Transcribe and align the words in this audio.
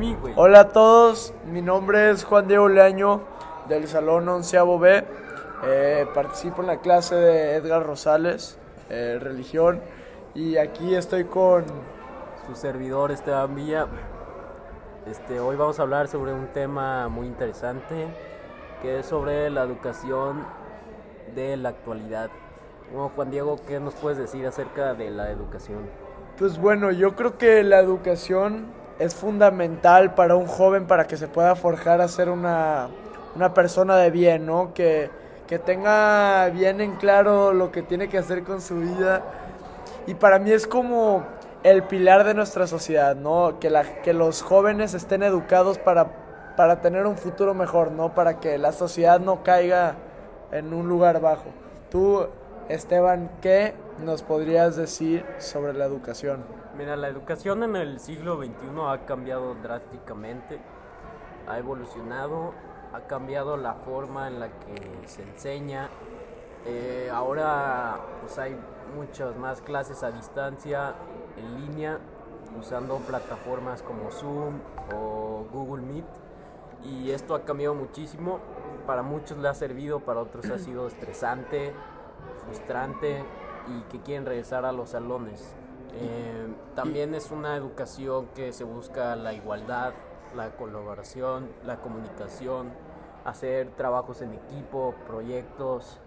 mí, 0.00 0.16
güey. 0.18 0.32
Hola 0.34 0.60
a 0.60 0.68
todos, 0.68 1.34
mi 1.44 1.60
nombre 1.60 2.10
es 2.10 2.24
Juan 2.24 2.48
Diego 2.48 2.70
Leaño 2.70 3.20
del 3.68 3.86
Salón 3.86 4.26
Onceavo 4.30 4.78
B. 4.78 5.04
Eh, 5.66 6.06
participo 6.14 6.62
en 6.62 6.68
la 6.68 6.78
clase 6.78 7.16
de 7.16 7.56
Edgar 7.56 7.84
Rosales, 7.84 8.58
eh, 8.88 9.18
religión, 9.20 9.82
y 10.34 10.56
aquí 10.56 10.94
estoy 10.94 11.24
con 11.24 11.66
Su 12.46 12.54
servidor 12.54 13.12
Esteban 13.12 13.54
Villa. 13.54 13.88
Este, 15.06 15.38
hoy 15.38 15.56
vamos 15.56 15.78
a 15.78 15.82
hablar 15.82 16.08
sobre 16.08 16.32
un 16.32 16.46
tema 16.46 17.08
muy 17.08 17.26
interesante, 17.26 18.08
que 18.80 19.00
es 19.00 19.06
sobre 19.06 19.50
la 19.50 19.64
educación 19.64 20.46
de 21.34 21.58
la 21.58 21.68
actualidad. 21.68 22.30
Bueno, 22.90 23.12
Juan 23.14 23.30
Diego, 23.30 23.56
¿qué 23.68 23.78
nos 23.78 23.94
puedes 23.96 24.16
decir 24.16 24.46
acerca 24.46 24.94
de 24.94 25.10
la 25.10 25.30
educación? 25.30 25.80
Pues 26.38 26.58
bueno, 26.58 26.90
yo 26.90 27.14
creo 27.16 27.36
que 27.36 27.62
la 27.62 27.80
educación 27.80 28.79
es 29.00 29.14
fundamental 29.14 30.14
para 30.14 30.36
un 30.36 30.46
joven 30.46 30.86
para 30.86 31.06
que 31.06 31.16
se 31.16 31.26
pueda 31.26 31.56
forjar 31.56 32.02
a 32.02 32.06
ser 32.06 32.28
una, 32.28 32.88
una 33.34 33.54
persona 33.54 33.96
de 33.96 34.10
bien, 34.10 34.44
¿no? 34.44 34.74
Que, 34.74 35.10
que 35.48 35.58
tenga 35.58 36.48
bien 36.50 36.82
en 36.82 36.96
claro 36.96 37.54
lo 37.54 37.72
que 37.72 37.82
tiene 37.82 38.08
que 38.10 38.18
hacer 38.18 38.44
con 38.44 38.60
su 38.60 38.76
vida. 38.76 39.22
Y 40.06 40.14
para 40.14 40.38
mí 40.38 40.52
es 40.52 40.66
como 40.66 41.24
el 41.62 41.82
pilar 41.84 42.24
de 42.24 42.34
nuestra 42.34 42.66
sociedad, 42.66 43.16
¿no? 43.16 43.58
Que, 43.58 43.70
la, 43.70 43.84
que 44.02 44.12
los 44.12 44.42
jóvenes 44.42 44.92
estén 44.92 45.22
educados 45.22 45.78
para, 45.78 46.08
para 46.54 46.82
tener 46.82 47.06
un 47.06 47.16
futuro 47.16 47.54
mejor, 47.54 47.92
¿no? 47.92 48.14
Para 48.14 48.38
que 48.38 48.58
la 48.58 48.72
sociedad 48.72 49.18
no 49.18 49.42
caiga 49.42 49.94
en 50.52 50.74
un 50.74 50.88
lugar 50.88 51.22
bajo. 51.22 51.46
Tú, 51.90 52.26
Esteban, 52.70 53.32
¿qué 53.42 53.74
nos 53.98 54.22
podrías 54.22 54.76
decir 54.76 55.26
sobre 55.38 55.72
la 55.72 55.86
educación? 55.86 56.44
Mira, 56.78 56.94
la 56.94 57.08
educación 57.08 57.64
en 57.64 57.74
el 57.74 57.98
siglo 57.98 58.36
XXI 58.36 58.52
ha 58.86 59.06
cambiado 59.06 59.56
drásticamente, 59.56 60.60
ha 61.48 61.58
evolucionado, 61.58 62.54
ha 62.92 63.00
cambiado 63.08 63.56
la 63.56 63.74
forma 63.74 64.28
en 64.28 64.38
la 64.38 64.50
que 64.60 65.08
se 65.08 65.24
enseña. 65.24 65.88
Eh, 66.64 67.10
ahora 67.12 67.98
pues 68.20 68.38
hay 68.38 68.56
muchas 68.94 69.36
más 69.36 69.60
clases 69.62 70.04
a 70.04 70.12
distancia, 70.12 70.94
en 71.36 71.60
línea, 71.62 71.98
usando 72.56 72.98
plataformas 72.98 73.82
como 73.82 74.12
Zoom 74.12 74.60
o 74.94 75.44
Google 75.52 75.82
Meet. 75.82 76.06
Y 76.84 77.10
esto 77.10 77.34
ha 77.34 77.44
cambiado 77.44 77.74
muchísimo. 77.74 78.38
Para 78.86 79.02
muchos 79.02 79.38
le 79.38 79.48
ha 79.48 79.54
servido, 79.54 79.98
para 79.98 80.20
otros 80.20 80.48
ha 80.50 80.58
sido 80.58 80.86
estresante, 80.86 81.74
frustrante 82.50 83.22
y 83.68 83.80
que 83.90 84.00
quieren 84.00 84.26
regresar 84.26 84.64
a 84.64 84.72
los 84.72 84.90
salones. 84.90 85.54
Eh, 85.94 86.46
también 86.74 87.14
es 87.14 87.30
una 87.30 87.56
educación 87.56 88.26
que 88.34 88.52
se 88.52 88.64
busca 88.64 89.16
la 89.16 89.32
igualdad, 89.32 89.92
la 90.34 90.50
colaboración, 90.50 91.48
la 91.64 91.80
comunicación, 91.80 92.70
hacer 93.24 93.70
trabajos 93.76 94.22
en 94.22 94.34
equipo, 94.34 94.94
proyectos 95.06 96.00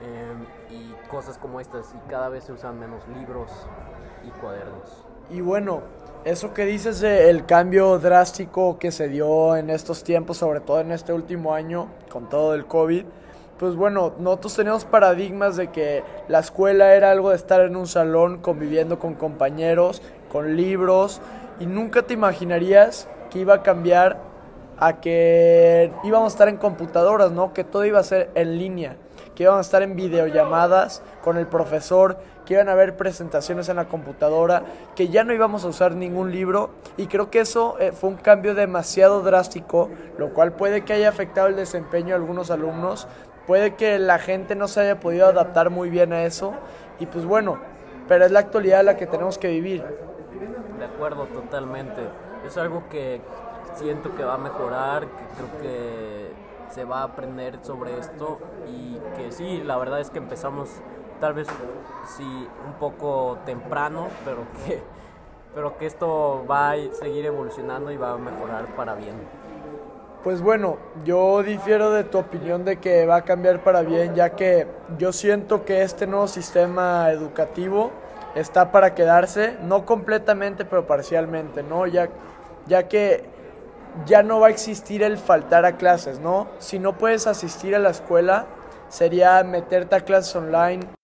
eh, 0.00 0.32
y 0.70 1.08
cosas 1.08 1.38
como 1.38 1.60
estas. 1.60 1.94
Y 1.94 2.10
cada 2.10 2.28
vez 2.28 2.44
se 2.44 2.52
usan 2.52 2.78
menos 2.78 3.06
libros 3.08 3.50
y 4.26 4.30
cuadernos. 4.40 5.04
Y 5.30 5.40
bueno, 5.40 5.82
eso 6.24 6.54
que 6.54 6.64
dices 6.64 7.00
de 7.00 7.30
el 7.30 7.46
cambio 7.46 7.98
drástico 7.98 8.78
que 8.78 8.92
se 8.92 9.08
dio 9.08 9.56
en 9.56 9.70
estos 9.70 10.04
tiempos, 10.04 10.38
sobre 10.38 10.60
todo 10.60 10.80
en 10.80 10.92
este 10.92 11.12
último 11.12 11.54
año, 11.54 11.88
con 12.10 12.28
todo 12.28 12.54
el 12.54 12.66
COVID, 12.66 13.04
pues 13.58 13.74
bueno, 13.74 14.12
nosotros 14.18 14.54
tenemos 14.54 14.84
paradigmas 14.84 15.56
de 15.56 15.68
que 15.68 16.04
la 16.28 16.40
escuela 16.40 16.94
era 16.94 17.10
algo 17.10 17.30
de 17.30 17.36
estar 17.36 17.60
en 17.60 17.76
un 17.76 17.86
salón 17.86 18.38
conviviendo 18.38 18.98
con 18.98 19.14
compañeros, 19.14 20.02
con 20.30 20.56
libros, 20.56 21.20
y 21.58 21.66
nunca 21.66 22.02
te 22.02 22.14
imaginarías 22.14 23.08
que 23.30 23.38
iba 23.38 23.54
a 23.54 23.62
cambiar 23.62 24.18
a 24.78 25.00
que 25.00 25.90
íbamos 26.04 26.32
a 26.32 26.34
estar 26.34 26.48
en 26.48 26.58
computadoras, 26.58 27.32
¿no? 27.32 27.54
Que 27.54 27.64
todo 27.64 27.86
iba 27.86 27.98
a 27.98 28.02
ser 28.02 28.30
en 28.34 28.58
línea, 28.58 28.96
que 29.34 29.44
íbamos 29.44 29.58
a 29.58 29.62
estar 29.62 29.82
en 29.82 29.96
videollamadas 29.96 31.02
con 31.24 31.38
el 31.38 31.46
profesor, 31.46 32.18
que 32.44 32.54
iban 32.54 32.68
a 32.68 32.72
haber 32.72 32.96
presentaciones 32.96 33.70
en 33.70 33.76
la 33.76 33.86
computadora, 33.86 34.64
que 34.94 35.08
ya 35.08 35.24
no 35.24 35.32
íbamos 35.32 35.64
a 35.64 35.68
usar 35.68 35.94
ningún 35.94 36.30
libro 36.30 36.70
y 36.96 37.06
creo 37.06 37.30
que 37.30 37.40
eso 37.40 37.76
eh, 37.80 37.92
fue 37.92 38.10
un 38.10 38.16
cambio 38.16 38.54
demasiado 38.54 39.22
drástico, 39.22 39.88
lo 40.18 40.34
cual 40.34 40.52
puede 40.52 40.84
que 40.84 40.92
haya 40.92 41.08
afectado 41.08 41.48
el 41.48 41.56
desempeño 41.56 42.08
de 42.08 42.14
algunos 42.14 42.50
alumnos, 42.50 43.08
puede 43.46 43.74
que 43.74 43.98
la 43.98 44.18
gente 44.18 44.54
no 44.54 44.68
se 44.68 44.80
haya 44.80 45.00
podido 45.00 45.26
adaptar 45.26 45.70
muy 45.70 45.90
bien 45.90 46.12
a 46.12 46.24
eso 46.24 46.54
y 46.98 47.06
pues 47.06 47.24
bueno, 47.24 47.58
pero 48.08 48.24
es 48.24 48.32
la 48.32 48.40
actualidad 48.40 48.84
la 48.84 48.96
que 48.96 49.06
tenemos 49.06 49.38
que 49.38 49.48
vivir. 49.48 49.84
De 50.78 50.84
acuerdo, 50.84 51.26
totalmente. 51.26 52.02
Es 52.46 52.56
algo 52.56 52.84
que 52.88 53.20
siento 53.74 54.14
que 54.14 54.24
va 54.24 54.34
a 54.34 54.38
mejorar, 54.38 55.02
que 55.02 55.24
creo 55.36 55.62
que 55.62 56.30
se 56.70 56.84
va 56.84 57.00
a 57.00 57.04
aprender 57.04 57.58
sobre 57.62 57.98
esto 57.98 58.38
y 58.66 58.98
que 59.16 59.32
sí, 59.32 59.62
la 59.64 59.76
verdad 59.76 60.00
es 60.00 60.10
que 60.10 60.18
empezamos 60.18 60.70
tal 61.20 61.34
vez 61.34 61.48
sí 62.16 62.48
un 62.66 62.74
poco 62.74 63.38
temprano, 63.46 64.08
pero 64.24 64.38
que, 64.56 64.82
pero 65.54 65.78
que 65.78 65.86
esto 65.86 66.44
va 66.50 66.72
a 66.72 66.76
seguir 66.92 67.26
evolucionando 67.26 67.90
y 67.90 67.96
va 67.96 68.12
a 68.12 68.18
mejorar 68.18 68.66
para 68.76 68.94
bien. 68.94 69.14
Pues 70.22 70.42
bueno, 70.42 70.78
yo 71.04 71.42
difiero 71.42 71.90
de 71.92 72.04
tu 72.04 72.18
opinión 72.18 72.64
de 72.64 72.78
que 72.78 73.06
va 73.06 73.16
a 73.16 73.22
cambiar 73.22 73.62
para 73.62 73.82
bien, 73.82 74.14
ya 74.14 74.30
que 74.30 74.66
yo 74.98 75.12
siento 75.12 75.64
que 75.64 75.82
este 75.82 76.06
nuevo 76.06 76.26
sistema 76.26 77.10
educativo 77.10 77.92
está 78.34 78.72
para 78.72 78.94
quedarse, 78.94 79.56
no 79.62 79.86
completamente, 79.86 80.64
pero 80.64 80.86
parcialmente, 80.86 81.62
¿no? 81.62 81.86
Ya, 81.86 82.08
ya 82.66 82.88
que 82.88 83.24
ya 84.04 84.22
no 84.22 84.40
va 84.40 84.48
a 84.48 84.50
existir 84.50 85.02
el 85.02 85.16
faltar 85.16 85.64
a 85.64 85.76
clases, 85.76 86.18
¿no? 86.20 86.48
Si 86.58 86.78
no 86.78 86.98
puedes 86.98 87.26
asistir 87.26 87.74
a 87.76 87.78
la 87.78 87.90
escuela, 87.90 88.46
sería 88.88 89.42
meterte 89.44 89.94
a 89.94 90.00
clases 90.00 90.34
online, 90.36 90.95